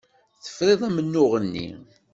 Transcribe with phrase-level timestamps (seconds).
[0.43, 1.69] Tefrid amennuɣ-nni.